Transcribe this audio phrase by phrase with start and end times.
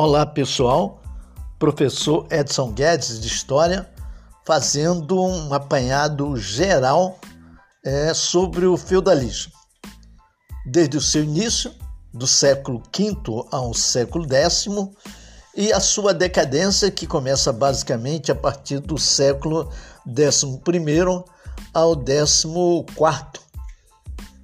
[0.00, 1.02] Olá pessoal,
[1.58, 3.90] professor Edson Guedes de História,
[4.46, 7.18] fazendo um apanhado geral
[7.84, 9.52] é, sobre o feudalismo.
[10.64, 11.74] Desde o seu início,
[12.14, 13.16] do século V
[13.50, 14.68] ao século X,
[15.56, 19.68] e a sua decadência, que começa basicamente a partir do século
[20.06, 21.24] XI
[21.74, 22.86] ao XIV.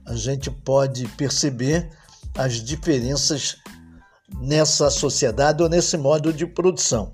[0.04, 1.88] A gente pode perceber
[2.36, 3.58] as diferenças
[4.40, 7.10] nessa sociedade ou nesse modo de produção.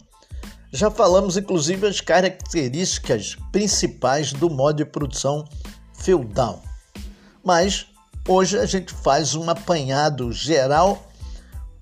[0.73, 5.45] Já falamos inclusive as características principais do modo de produção
[5.95, 6.63] feudal.
[7.45, 7.87] Mas
[8.29, 11.07] hoje a gente faz um apanhado geral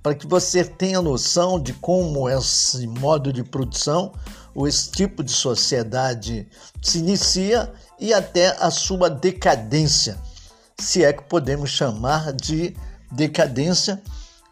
[0.02, 4.12] para que você tenha noção de como esse modo de produção
[4.54, 6.48] ou esse tipo de sociedade
[6.80, 10.18] se inicia e até a sua decadência,
[10.78, 12.74] se é que podemos chamar de
[13.10, 14.00] decadência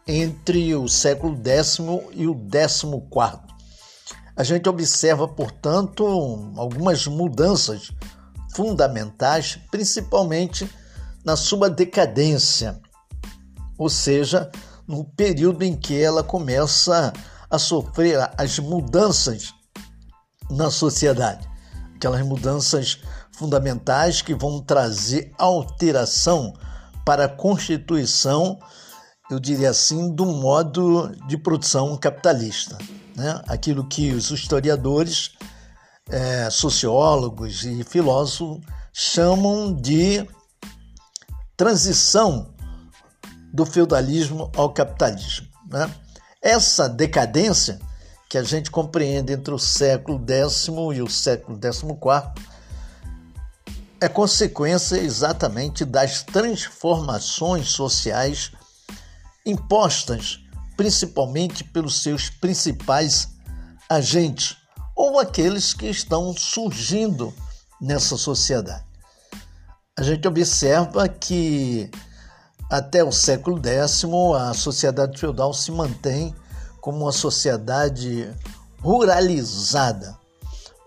[0.07, 1.77] entre o século X
[2.13, 3.47] e o XIV.
[4.35, 6.05] A gente observa, portanto,
[6.55, 7.91] algumas mudanças
[8.55, 10.69] fundamentais, principalmente
[11.25, 12.79] na sua decadência,
[13.77, 14.49] ou seja,
[14.87, 17.11] no período em que ela começa
[17.49, 19.53] a sofrer as mudanças
[20.49, 21.47] na sociedade,
[21.95, 23.01] aquelas mudanças
[23.33, 26.53] fundamentais que vão trazer alteração
[27.05, 28.57] para a constituição
[29.29, 32.77] eu diria assim, do modo de produção capitalista.
[33.15, 33.41] Né?
[33.47, 35.31] Aquilo que os historiadores,
[36.09, 38.61] é, sociólogos e filósofos
[38.93, 40.27] chamam de
[41.57, 42.53] transição
[43.51, 45.47] do feudalismo ao capitalismo.
[45.69, 45.89] Né?
[46.41, 47.79] Essa decadência
[48.29, 51.97] que a gente compreende entre o século X e o século XIV
[53.99, 58.51] é consequência exatamente das transformações sociais
[59.49, 60.39] impostas
[60.75, 63.29] principalmente pelos seus principais
[63.89, 64.57] agentes
[64.95, 67.33] ou aqueles que estão surgindo
[67.81, 68.85] nessa sociedade.
[69.97, 71.89] A gente observa que
[72.69, 74.05] até o século X
[74.35, 76.35] a sociedade feudal se mantém
[76.79, 78.31] como uma sociedade
[78.79, 80.17] ruralizada,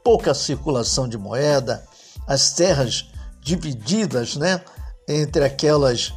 [0.05, 1.84] pouca circulação de moeda,
[2.27, 4.63] as terras divididas né,
[5.09, 6.13] entre aquelas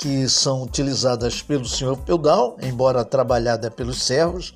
[0.00, 4.54] que são utilizadas pelo senhor feudal, embora trabalhada pelos servos,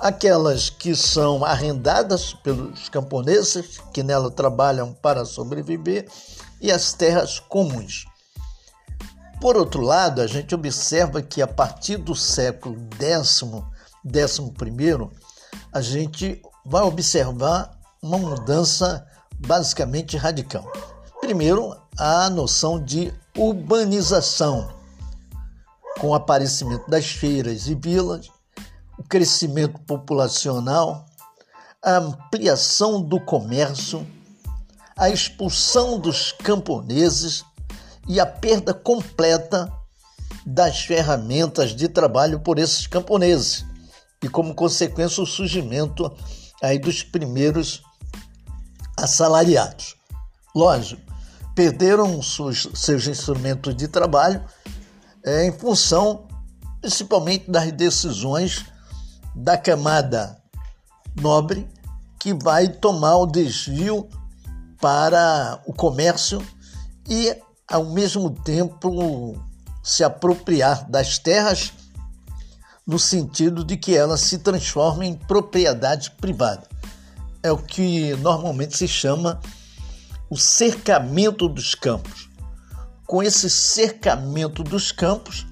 [0.00, 6.08] aquelas que são arrendadas pelos camponeses, que nela trabalham para sobreviver,
[6.62, 8.06] e as terras comuns.
[9.38, 12.76] Por outro lado, a gente observa que a partir do século
[14.02, 15.12] décimo primeiro,
[15.70, 19.06] a gente vai observar uma mudança
[19.46, 20.64] basicamente radical.
[21.20, 24.72] Primeiro, a noção de urbanização,
[25.98, 28.30] com o aparecimento das feiras e vilas,
[28.98, 31.06] o crescimento populacional,
[31.82, 34.06] a ampliação do comércio,
[34.96, 37.44] a expulsão dos camponeses
[38.08, 39.70] e a perda completa
[40.46, 43.64] das ferramentas de trabalho por esses camponeses
[44.22, 46.10] e como consequência o surgimento
[46.62, 47.82] aí dos primeiros
[48.96, 49.96] assalariados.
[50.54, 51.13] Lógico,
[51.54, 54.44] perderam seus, seus instrumentos de trabalho
[55.24, 56.26] é, em função
[56.80, 58.66] principalmente das decisões
[59.34, 60.36] da camada
[61.18, 61.66] nobre
[62.18, 64.08] que vai tomar o desvio
[64.80, 66.46] para o comércio
[67.08, 67.34] e,
[67.66, 69.34] ao mesmo tempo,
[69.82, 71.72] se apropriar das terras
[72.86, 76.68] no sentido de que elas se transformem em propriedade privada.
[77.42, 79.40] É o que normalmente se chama
[80.30, 82.28] o cercamento dos campos.
[83.06, 85.46] Com esse cercamento dos campos,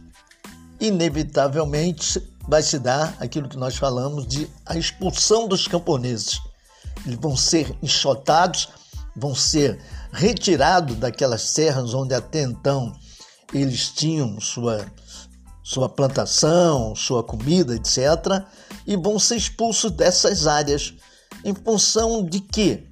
[0.81, 6.41] inevitavelmente vai se dar aquilo que nós falamos de a expulsão dos camponeses.
[7.07, 8.69] Eles vão ser enxotados,
[9.15, 9.81] vão ser
[10.13, 12.93] retirados daquelas terras onde até então
[13.53, 14.87] eles tinham sua,
[15.63, 18.45] sua plantação, sua comida, etc.,
[18.87, 20.95] e vão ser expulsos dessas áreas
[21.45, 22.92] em função de quê?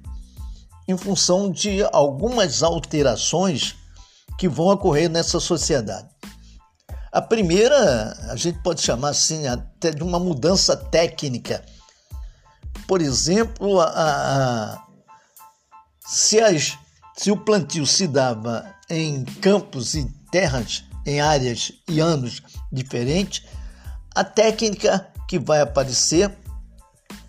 [0.91, 3.75] Em função de algumas alterações
[4.37, 6.09] que vão ocorrer nessa sociedade.
[7.11, 11.63] A primeira, a gente pode chamar assim até de uma mudança técnica.
[12.87, 14.87] Por exemplo, a, a,
[16.05, 16.77] se, as,
[17.17, 22.41] se o plantio se dava em campos e terras, em áreas e anos
[22.71, 23.43] diferentes,
[24.15, 26.31] a técnica que vai aparecer,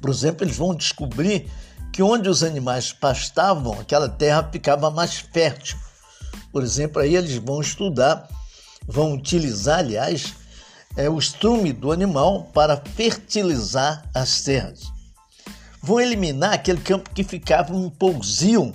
[0.00, 1.50] por exemplo, eles vão descobrir
[1.92, 5.76] que onde os animais pastavam, aquela terra ficava mais fértil.
[6.50, 8.26] Por exemplo, aí eles vão estudar,
[8.86, 10.34] vão utilizar, aliás,
[10.96, 14.90] é, o estrume do animal para fertilizar as terras.
[15.82, 18.72] Vão eliminar aquele campo que ficava um pousio,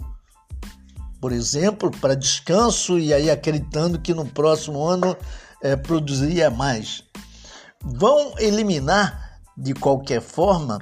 [1.20, 5.18] por exemplo, para descanso e aí acreditando que no próximo ano
[5.63, 7.04] é, produziria mais.
[7.81, 10.80] Vão eliminar, de qualquer forma,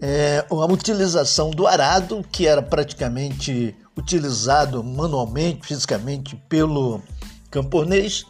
[0.00, 7.02] é, a utilização do arado, que era praticamente utilizado manualmente, fisicamente pelo
[7.50, 8.24] camponês,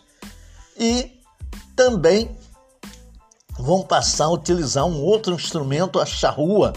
[0.76, 1.20] e
[1.76, 2.36] também
[3.58, 6.72] vão passar a utilizar um outro instrumento, a charrua,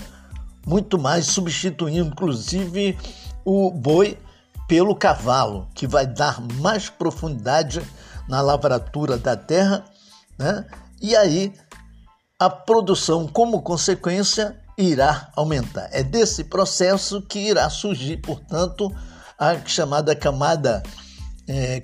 [0.65, 2.97] muito mais substituindo inclusive
[3.43, 4.17] o boi
[4.67, 7.81] pelo cavalo, que vai dar mais profundidade
[8.27, 9.83] na lavratura da terra,
[10.37, 10.65] né?
[11.01, 11.53] E aí
[12.39, 15.89] a produção, como consequência, irá aumentar.
[15.91, 18.93] É desse processo que irá surgir, portanto,
[19.37, 20.83] a chamada camada
[21.47, 21.83] é,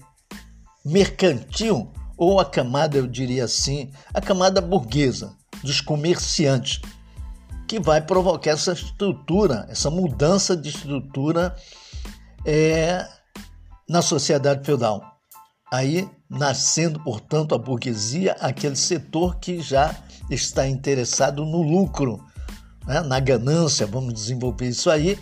[0.83, 6.81] mercantil, ou a camada, eu diria assim, a camada burguesa, dos comerciantes,
[7.67, 11.55] que vai provocar essa estrutura, essa mudança de estrutura
[12.45, 13.07] é,
[13.87, 15.01] na sociedade feudal.
[15.71, 19.95] Aí nascendo, portanto, a burguesia, aquele setor que já
[20.29, 22.23] está interessado no lucro,
[22.85, 23.01] né?
[23.01, 25.17] na ganância, vamos desenvolver isso aí,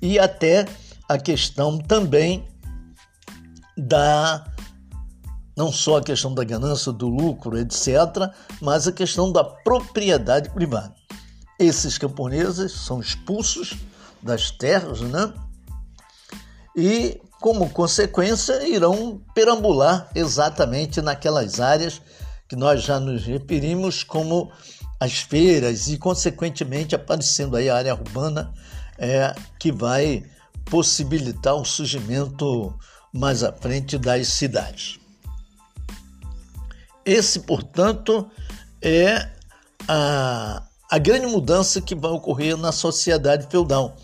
[0.00, 0.66] e até
[1.08, 2.46] a questão também
[3.76, 4.44] da
[5.56, 8.30] não só a questão da ganância, do lucro, etc.,
[8.60, 10.94] mas a questão da propriedade privada.
[11.58, 13.74] Esses camponeses são expulsos
[14.22, 15.32] das terras, né?
[16.76, 22.02] E, como consequência, irão perambular exatamente naquelas áreas
[22.46, 24.52] que nós já nos referimos como
[24.98, 28.52] as feiras e, consequentemente, aparecendo aí a área urbana
[28.98, 30.24] é, que vai
[30.64, 32.74] possibilitar o surgimento
[33.12, 34.98] mais à frente das cidades.
[37.04, 38.28] Esse, portanto,
[38.82, 39.28] é
[39.86, 43.96] a, a grande mudança que vai ocorrer na sociedade feudal,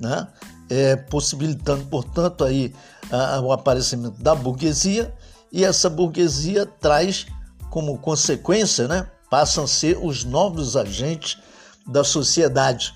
[0.00, 0.28] né?
[0.68, 2.74] É, possibilitando, portanto, aí
[3.10, 5.14] a, o aparecimento da burguesia
[5.52, 7.26] e essa burguesia traz
[7.70, 11.38] como consequência, né, passam a ser os novos agentes
[11.86, 12.94] da sociedade.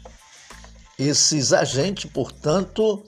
[0.99, 3.05] Esses agentes, portanto,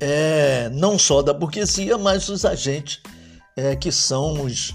[0.00, 3.00] é, não só da burguesia, mas os agentes
[3.56, 4.74] é, que são os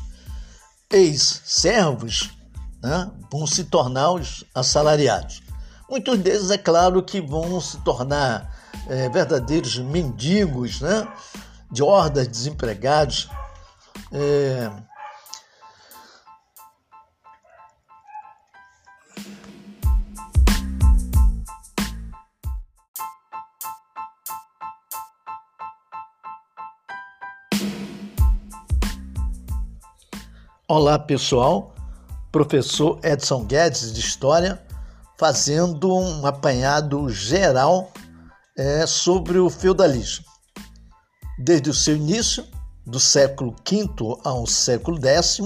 [0.89, 2.31] ex-servos,
[2.81, 5.41] né, vão se tornar os assalariados.
[5.89, 8.53] Muitos deles, é claro, que vão se tornar
[8.87, 11.07] é, verdadeiros mendigos, né,
[11.71, 13.29] de hordas de desempregados.
[14.11, 14.71] É,
[30.69, 31.73] Olá pessoal,
[32.29, 34.61] professor Edson Guedes de História,
[35.17, 37.89] fazendo um apanhado geral
[38.57, 40.25] é, sobre o feudalismo.
[41.39, 42.45] Desde o seu início,
[42.85, 43.87] do século V
[44.25, 45.39] ao século X,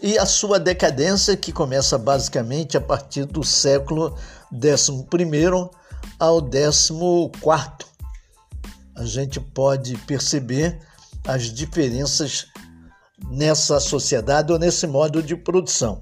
[0.00, 4.16] e a sua decadência, que começa basicamente a partir do século
[4.50, 5.68] XI
[6.18, 7.30] ao XIV.
[8.96, 10.80] A gente pode perceber
[11.26, 12.46] as diferenças
[13.28, 16.00] nessa sociedade ou nesse modo de produção.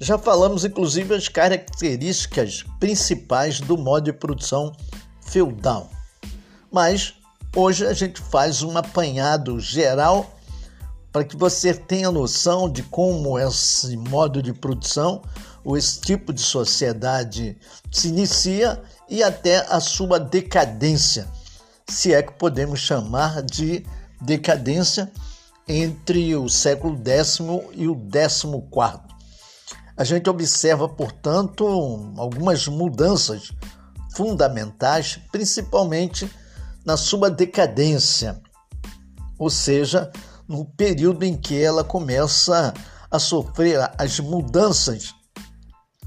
[0.00, 4.72] Já falamos inclusive as características principais do modo de produção
[5.22, 5.88] feudal.
[6.70, 7.14] Mas
[7.54, 10.34] hoje a gente faz um apanhado geral
[11.12, 15.22] para que você tenha noção de como esse modo de produção
[15.64, 17.56] ou esse tipo de sociedade
[17.90, 21.28] se inicia e até a sua decadência,
[21.88, 23.86] se é que podemos chamar de
[24.20, 25.10] decadência
[25.66, 27.38] entre o século X
[27.72, 29.00] e o XIV.
[29.96, 31.64] A gente observa, portanto,
[32.16, 33.52] algumas mudanças
[34.14, 36.30] fundamentais, principalmente
[36.84, 38.40] na sua decadência,
[39.38, 40.10] ou seja,
[40.46, 42.74] no período em que ela começa
[43.10, 45.14] a sofrer as mudanças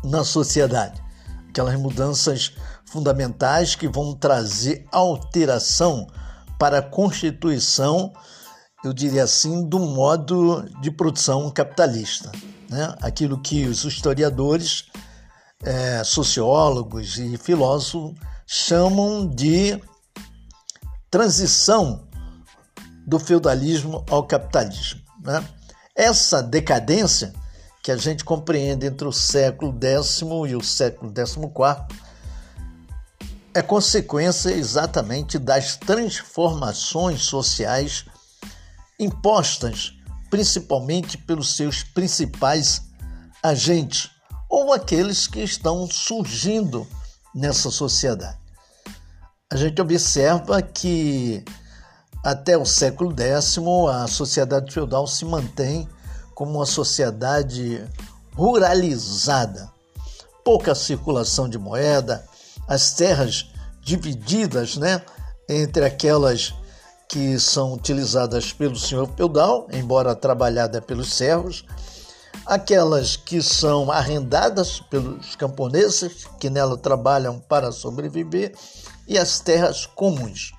[0.03, 1.01] na sociedade,
[1.49, 2.53] aquelas mudanças
[2.85, 6.07] fundamentais que vão trazer alteração
[6.59, 8.13] para a constituição
[8.87, 12.31] eu diria assim, do modo de produção capitalista.
[12.69, 12.95] Né?
[13.01, 14.85] Aquilo que os historiadores,
[15.61, 18.15] é, sociólogos e filósofos
[18.45, 19.81] chamam de
[21.11, 22.07] transição
[23.05, 25.01] do feudalismo ao capitalismo.
[25.21, 25.45] Né?
[25.93, 27.33] Essa decadência
[27.83, 31.51] que a gente compreende entre o século X e o século XIV
[33.53, 38.05] é consequência exatamente das transformações sociais
[38.99, 39.93] impostas
[40.29, 42.81] principalmente pelos seus principais
[43.41, 44.09] agentes
[44.49, 46.87] ou aqueles que estão surgindo
[47.33, 48.37] nessa sociedade.
[49.49, 51.43] A gente observa que
[52.23, 53.57] até o século X
[53.89, 55.87] a sociedade feudal se mantém
[56.35, 57.83] como uma sociedade
[58.33, 59.71] ruralizada,
[60.43, 62.25] pouca circulação de moeda,
[62.67, 63.49] as terras
[63.81, 65.01] divididas, né,
[65.47, 66.53] entre aquelas
[67.09, 71.63] que são utilizadas pelo senhor feudal, embora trabalhada pelos servos,
[72.45, 78.53] aquelas que são arrendadas pelos camponeses, que nela trabalham para sobreviver,
[79.07, 80.51] e as terras comuns.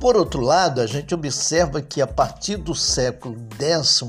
[0.00, 4.00] Por outro lado, a gente observa que a partir do século X,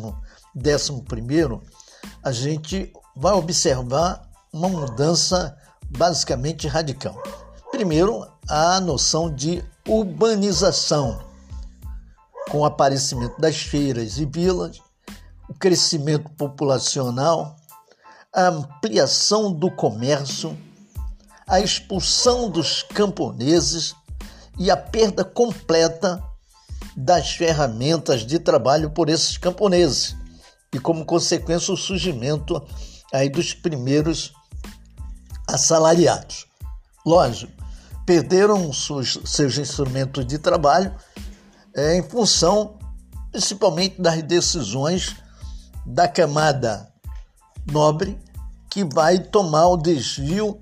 [1.08, 1.62] primeiro,
[2.24, 5.58] a gente vai observar uma mudança
[5.90, 7.22] basicamente radical.
[7.72, 11.24] Primeiro, a noção de urbanização,
[12.50, 14.82] com o aparecimento das feiras e vilas,
[15.50, 17.56] o crescimento populacional,
[18.34, 20.58] a ampliação do comércio,
[21.48, 23.96] a expulsão dos camponeses
[24.58, 26.24] e a perda completa
[26.96, 30.16] das ferramentas de trabalho por esses camponeses
[30.74, 32.62] e como consequência o surgimento
[33.12, 34.34] aí dos primeiros
[35.48, 36.48] assalariados.
[37.06, 37.61] Lógico,
[38.12, 40.94] perderam seus, seus instrumentos de trabalho
[41.74, 42.78] é, em função
[43.32, 45.16] principalmente das decisões
[45.86, 46.92] da camada
[47.72, 48.20] nobre
[48.70, 50.60] que vai tomar o desvio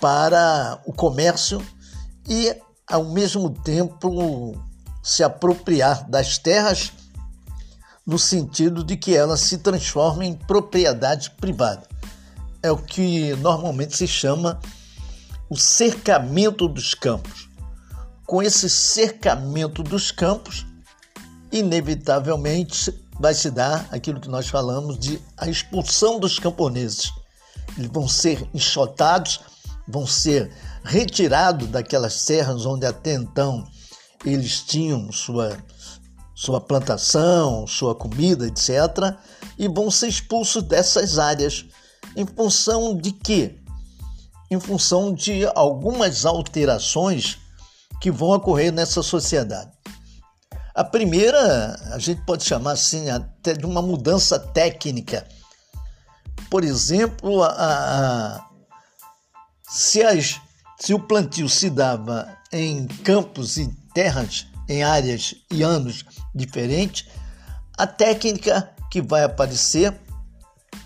[0.00, 1.62] para o comércio
[2.26, 2.56] e,
[2.88, 4.54] ao mesmo tempo,
[5.02, 6.94] se apropriar das terras
[8.06, 11.86] no sentido de que elas se transformem em propriedade privada.
[12.62, 14.58] É o que normalmente se chama
[15.50, 17.50] o cercamento dos campos.
[18.24, 20.64] Com esse cercamento dos campos,
[21.50, 27.12] inevitavelmente vai se dar aquilo que nós falamos de a expulsão dos camponeses.
[27.76, 29.40] Eles vão ser enxotados,
[29.88, 30.52] vão ser
[30.84, 33.66] retirados daquelas terras onde até então
[34.24, 35.58] eles tinham sua,
[36.32, 39.16] sua plantação, sua comida, etc.,
[39.58, 41.66] e vão ser expulsos dessas áreas.
[42.16, 43.59] Em função de quê?
[44.50, 47.38] Em função de algumas alterações
[48.00, 49.70] que vão ocorrer nessa sociedade.
[50.74, 55.26] A primeira, a gente pode chamar assim, até de uma mudança técnica.
[56.50, 58.50] Por exemplo, a, a,
[59.68, 60.40] se, as,
[60.78, 66.04] se o plantio se dava em campos e terras, em áreas e anos
[66.34, 67.06] diferentes,
[67.76, 69.94] a técnica que vai aparecer,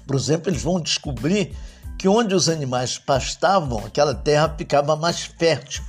[0.06, 1.56] por exemplo, eles vão descobrir
[1.98, 5.82] que onde os animais pastavam, aquela terra ficava mais fértil.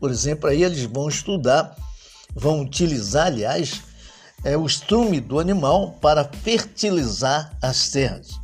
[0.00, 1.76] Por exemplo, aí eles vão estudar
[2.36, 3.82] vão utilizar, aliás,
[4.44, 8.38] é, o estrume do animal para fertilizar as terras.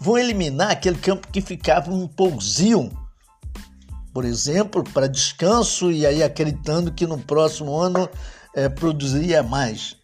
[0.00, 2.90] Vão eliminar aquele campo que ficava um pousio,
[4.12, 8.08] por exemplo, para descanso e aí acreditando que no próximo ano
[8.54, 9.96] é, produziria mais.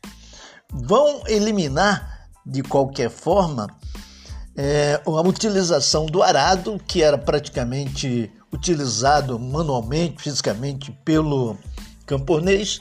[0.73, 3.67] Vão eliminar, de qualquer forma,
[4.57, 11.57] é, a utilização do arado, que era praticamente utilizado manualmente, fisicamente pelo
[12.07, 12.81] camponês,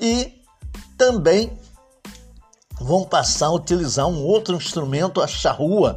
[0.00, 0.32] e
[0.96, 1.52] também
[2.80, 5.94] vão passar a utilizar um outro instrumento, a charrua,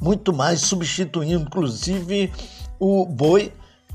[0.00, 2.32] muito mais substituindo inclusive
[2.78, 3.52] o boi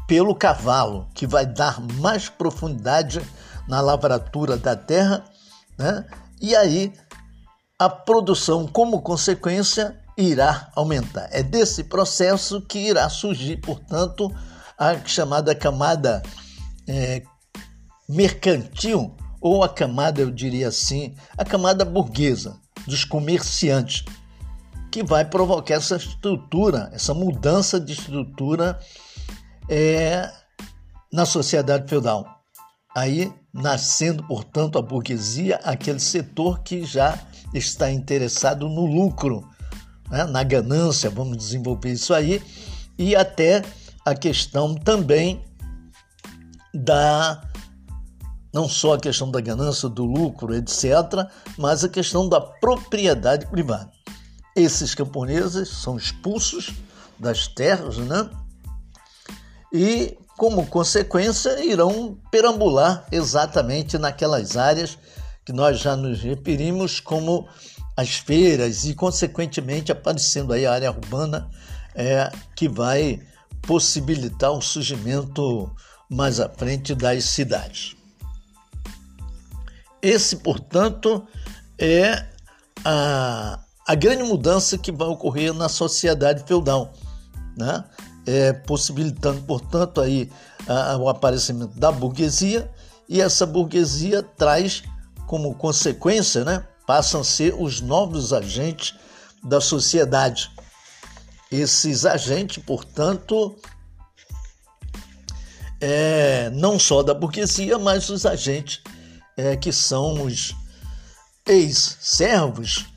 [0.08, 3.22] pelo cavalo, que vai dar mais profundidade
[3.68, 5.24] na lavratura da terra,
[5.78, 6.06] né?
[6.42, 6.92] E aí
[7.78, 11.30] a produção, como consequência, irá aumentar.
[11.32, 14.30] É desse processo que irá surgir, portanto,
[14.78, 16.22] a chamada camada
[16.88, 17.24] é,
[18.08, 24.04] mercantil ou a camada, eu diria assim, a camada burguesa, dos comerciantes,
[24.92, 28.80] que vai provocar essa estrutura, essa mudança de estrutura
[29.70, 30.30] é,
[31.14, 32.26] na sociedade feudal.
[32.96, 37.18] Aí nascendo, portanto, a burguesia, aquele setor que já
[37.54, 39.48] está interessado no lucro,
[40.10, 40.26] né?
[40.26, 42.42] na ganância, vamos desenvolver isso aí,
[42.98, 43.64] e até
[44.06, 45.44] a questão também
[46.74, 47.42] da
[48.52, 53.92] não só a questão da ganância, do lucro, etc., mas a questão da propriedade privada.
[54.56, 56.74] Esses camponeses são expulsos
[57.18, 58.30] das terras, né?
[59.72, 64.98] E, como consequência, irão perambular exatamente naquelas áreas
[65.46, 67.48] que nós já nos referimos como
[68.00, 71.50] as feiras e, consequentemente, aparecendo aí a área urbana
[71.94, 73.20] é, que vai
[73.62, 75.70] possibilitar o surgimento
[76.10, 77.96] mais à frente das cidades.
[80.02, 81.28] Esse, portanto,
[81.78, 82.26] é
[82.86, 86.94] a, a grande mudança que vai ocorrer na sociedade feudal,
[87.58, 87.84] né?
[88.26, 90.32] É, possibilitando, portanto, aí
[90.68, 92.70] a, o aparecimento da burguesia
[93.10, 94.84] e essa burguesia traz
[95.26, 98.96] como consequência, né, passam a ser os novos agentes
[99.44, 100.50] da sociedade.
[101.52, 103.56] Esses agentes, portanto,
[105.80, 108.82] é, não só da burguesia, mas os agentes
[109.38, 110.56] é, que são os
[111.46, 112.88] ex-servos,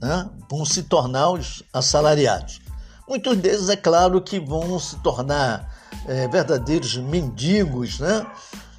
[0.00, 2.58] né, vão se tornar os assalariados.
[3.06, 8.26] Muitos deles, é claro, que vão se tornar é, verdadeiros mendigos, né,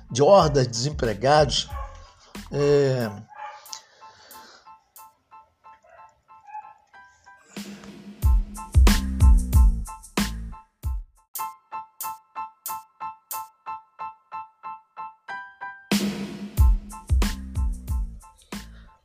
[0.09, 1.69] de hordas de desempregados.
[2.51, 3.11] É,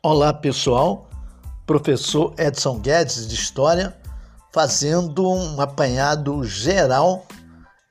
[0.01, 1.11] Olá pessoal,
[1.67, 3.97] professor Edson Guedes de História,
[4.55, 7.27] fazendo um apanhado geral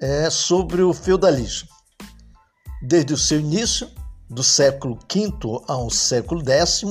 [0.02, 1.68] é, sobre o feudalismo.
[2.82, 3.90] Desde o seu início,
[4.30, 5.34] do século V
[5.68, 6.86] ao século X,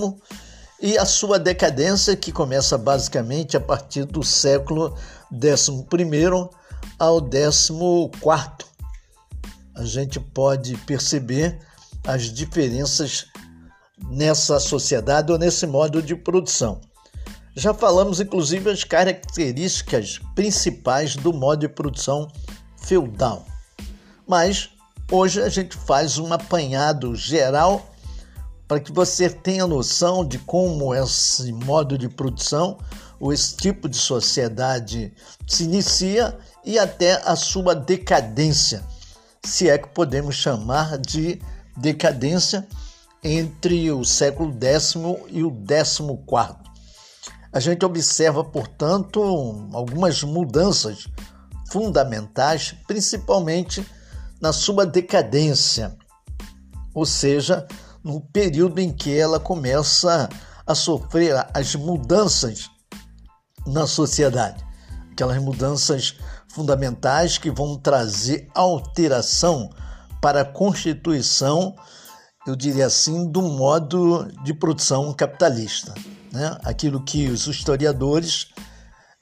[0.82, 4.94] e a sua decadência, que começa basicamente a partir do século
[5.32, 6.50] XI
[6.98, 8.10] ao XIV.
[9.74, 11.58] A gente pode perceber
[12.06, 13.28] as diferenças
[14.08, 16.80] nessa sociedade ou nesse modo de produção.
[17.54, 22.28] Já falamos inclusive as características principais do modo de produção
[22.76, 23.46] feudal.
[24.26, 24.70] Mas
[25.10, 27.90] hoje a gente faz um apanhado geral
[28.68, 32.76] para que você tenha noção de como esse modo de produção
[33.18, 35.12] ou esse tipo de sociedade
[35.46, 38.82] se inicia e até a sua decadência,
[39.42, 41.40] se é que podemos chamar de
[41.76, 42.66] decadência
[43.26, 44.94] entre o século X
[45.30, 46.56] e o XIV.
[47.52, 49.20] A gente observa, portanto,
[49.72, 51.08] algumas mudanças
[51.72, 53.84] fundamentais, principalmente
[54.40, 55.96] na sua decadência,
[56.94, 57.66] ou seja,
[58.04, 60.28] no período em que ela começa
[60.64, 62.70] a sofrer as mudanças
[63.66, 64.64] na sociedade,
[65.10, 66.16] aquelas mudanças
[66.48, 69.68] fundamentais que vão trazer alteração
[70.20, 71.74] para a constituição
[72.46, 75.92] eu diria assim, do modo de produção capitalista.
[76.32, 76.56] Né?
[76.62, 78.48] Aquilo que os historiadores,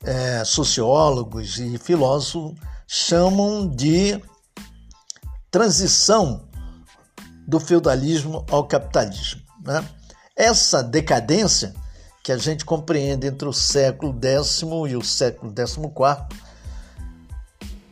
[0.03, 2.55] é, sociólogos e filósofos
[2.87, 4.21] chamam de
[5.51, 6.47] transição
[7.47, 9.41] do feudalismo ao capitalismo.
[9.65, 9.83] Né?
[10.37, 11.75] Essa decadência
[12.23, 15.91] que a gente compreende entre o século X e o século XIV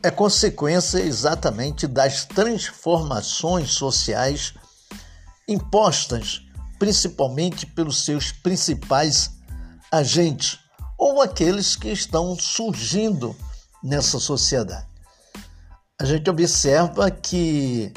[0.02, 4.54] é consequência exatamente das transformações sociais
[5.52, 6.42] impostas
[6.78, 9.30] principalmente pelos seus principais
[9.90, 10.58] agentes
[10.98, 13.36] ou aqueles que estão surgindo
[13.82, 14.86] nessa sociedade.
[16.00, 17.92] A gente observa que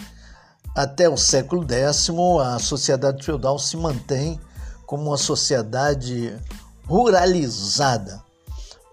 [0.75, 2.11] até o século X
[2.43, 4.39] a sociedade feudal se mantém
[4.85, 6.37] como uma sociedade
[6.85, 8.21] ruralizada,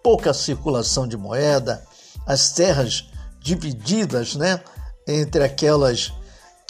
[0.02, 1.84] pouca circulação de moeda,
[2.26, 4.62] as terras divididas, né,
[5.06, 6.12] entre aquelas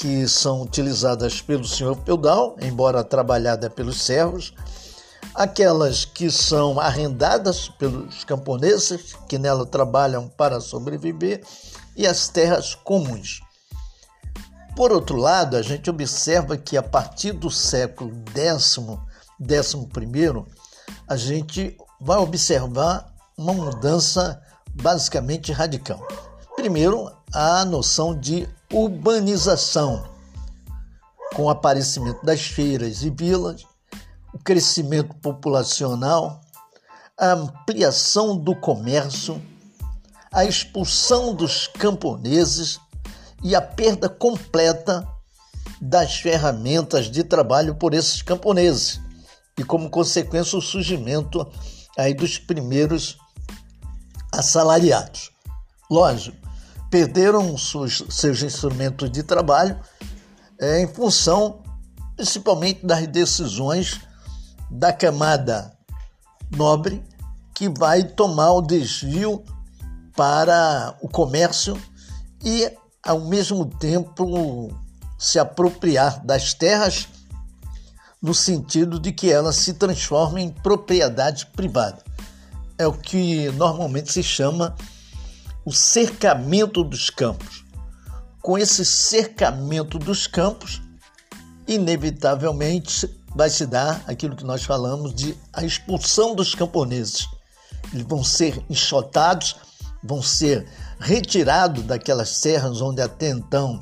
[0.02, 4.52] que são utilizadas pelo senhor feudal, embora trabalhada pelos servos,
[5.32, 11.44] aquelas que são arrendadas pelos camponeses, que nela trabalham para sobreviver,
[11.96, 13.42] e as terras comuns.
[14.74, 18.80] Por outro lado, a gente observa que a partir do século X,
[19.92, 20.48] primeiro,
[21.06, 23.06] a gente vai observar
[23.38, 24.42] uma mudança
[24.74, 26.04] basicamente radical.
[26.56, 30.08] Primeiro, a noção de urbanização,
[31.34, 33.64] com o aparecimento das feiras e vilas,
[34.32, 36.40] o crescimento populacional,
[37.18, 39.40] a ampliação do comércio,
[40.32, 42.80] a expulsão dos camponeses
[43.42, 45.06] e a perda completa
[45.80, 49.00] das ferramentas de trabalho por esses camponeses
[49.58, 51.46] e como consequência o surgimento
[51.98, 53.18] aí dos primeiros
[54.32, 55.30] assalariados.
[55.90, 56.41] Lógico,
[56.92, 59.80] perderam seus, seus instrumentos de trabalho
[60.60, 61.62] é, em função
[62.14, 63.98] principalmente das decisões
[64.70, 65.72] da camada
[66.54, 67.02] nobre
[67.54, 69.42] que vai tomar o desvio
[70.14, 71.80] para o comércio
[72.44, 72.70] e,
[73.02, 74.70] ao mesmo tempo,
[75.18, 77.08] se apropriar das terras
[78.20, 82.04] no sentido de que elas se transformem em propriedade privada.
[82.76, 84.76] É o que normalmente se chama
[85.64, 87.64] o cercamento dos campos.
[88.40, 90.82] Com esse cercamento dos campos,
[91.66, 97.28] inevitavelmente vai se dar aquilo que nós falamos de a expulsão dos camponeses.
[97.92, 99.56] Eles vão ser enxotados,
[100.02, 100.66] vão ser
[100.98, 103.80] retirados daquelas serras onde até então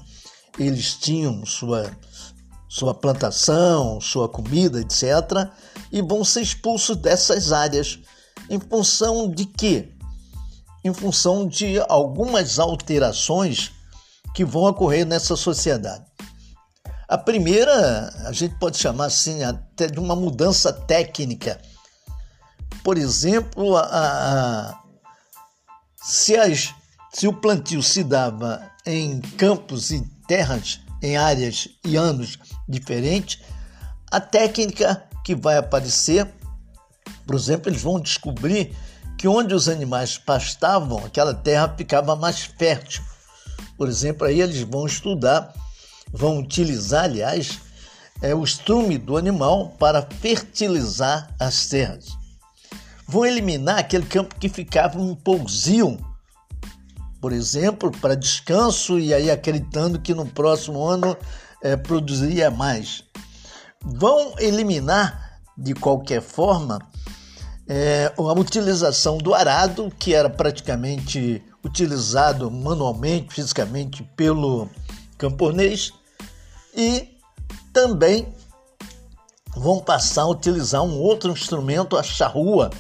[0.59, 1.91] eles tinham sua,
[2.69, 5.49] sua plantação, sua comida, etc.,
[5.91, 7.99] e vão ser expulsos dessas áreas.
[8.49, 9.93] Em função de quê?
[10.83, 13.73] Em função de algumas alterações
[14.35, 16.05] que vão ocorrer nessa sociedade.
[17.09, 21.61] A primeira, a gente pode chamar assim até de uma mudança técnica.
[22.85, 24.83] Por exemplo, a, a,
[25.97, 26.73] se, as,
[27.13, 32.39] se o plantio se dava em campos e terras, em áreas e anos
[32.69, 33.43] diferentes,
[34.11, 36.33] a técnica que vai aparecer,
[37.27, 38.77] por exemplo, eles vão descobrir
[39.21, 43.03] que onde os animais pastavam, aquela terra ficava mais fértil.
[43.77, 45.53] Por exemplo, aí eles vão estudar
[46.11, 47.61] vão utilizar, aliás,
[48.23, 52.09] é, o estrume do animal para fertilizar as terras.
[53.07, 55.99] Vão eliminar aquele campo que ficava um pousio,
[57.21, 61.15] por exemplo, para descanso e aí acreditando que no próximo ano
[61.63, 63.05] é, produziria mais.
[63.85, 66.79] Vão eliminar, de qualquer forma,
[67.73, 74.69] é, a utilização do arado, que era praticamente utilizado manualmente, fisicamente pelo
[75.17, 75.93] camponês,
[76.75, 77.17] e
[77.73, 78.35] também
[79.55, 82.71] vão passar a utilizar um outro instrumento, a charrua,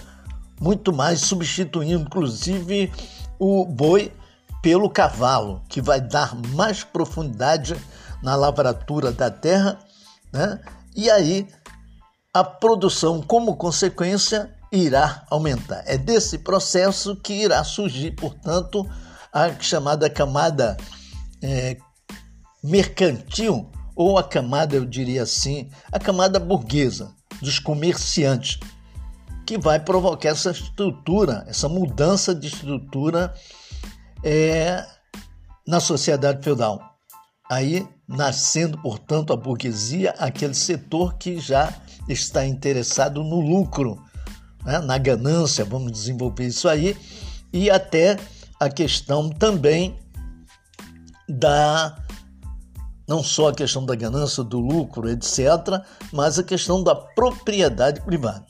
[0.61, 2.92] muito mais substituindo inclusive
[3.38, 4.12] o boi
[4.61, 7.76] pelo cavalo, que vai dar mais profundidade
[8.24, 9.79] na lavratura da terra,
[10.33, 10.61] né?
[10.96, 11.46] E aí
[12.35, 15.83] a produção, como consequência, irá aumentar.
[15.87, 18.88] É desse processo que irá surgir, portanto,
[19.33, 20.76] a chamada camada
[21.42, 21.76] é,
[22.62, 28.59] mercantil ou a camada, eu diria assim, a camada burguesa, dos comerciantes,
[29.46, 33.35] que vai provocar essa estrutura, essa mudança de estrutura
[34.22, 34.85] é,
[35.66, 36.80] na sociedade feudal.
[37.50, 41.72] Aí nascendo, portanto, a burguesia, aquele setor que já
[42.09, 44.02] está interessado no lucro,
[44.64, 44.79] né?
[44.81, 46.96] na ganância, vamos desenvolver isso aí,
[47.53, 48.18] e até
[48.59, 49.99] a questão também
[51.29, 51.96] da
[53.11, 58.46] não só a questão da ganância, do lucro, etc., mas a questão da propriedade privada.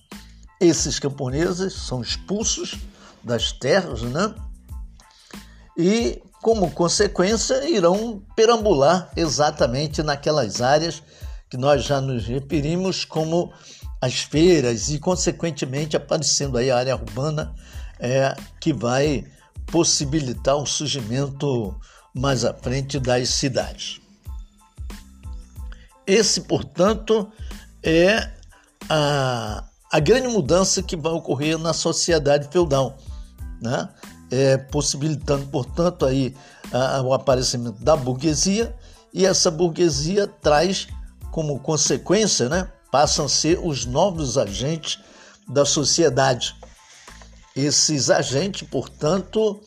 [0.60, 2.76] Esses camponeses são expulsos
[3.24, 4.34] das terras, né?
[5.78, 11.02] E, como consequência, irão perambular exatamente naquelas áreas
[11.48, 13.50] que nós já nos referimos como
[14.00, 17.54] as feiras e, consequentemente, aparecendo aí a área urbana
[17.98, 19.26] é, que vai
[19.66, 21.78] possibilitar o surgimento
[22.14, 24.00] mais à frente das cidades.
[26.06, 27.30] Esse, portanto,
[27.82, 28.30] é
[28.88, 32.98] a, a grande mudança que vai ocorrer na sociedade feudal,
[33.62, 33.88] né?
[34.30, 36.34] É, possibilitando, portanto, aí
[36.72, 38.74] a, o aparecimento da burguesia
[39.12, 40.88] e essa burguesia traz
[41.30, 44.98] como consequência, né, passam a ser os novos agentes
[45.48, 46.54] da sociedade.
[47.54, 49.60] Esses agentes, portanto,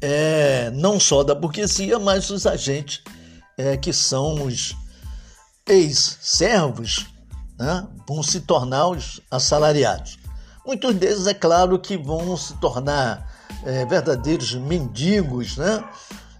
[0.00, 3.02] é, não só da burguesia, mas os agentes
[3.58, 4.76] é, que são os
[5.66, 7.06] ex-servos,
[7.58, 10.18] né, vão se tornar os assalariados.
[10.64, 13.32] Muitos deles, é claro, que vão se tornar
[13.64, 15.84] é, verdadeiros mendigos, né,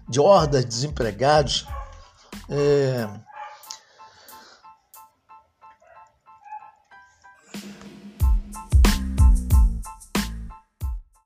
[0.07, 1.65] de hordas de desempregados.
[2.49, 3.07] É,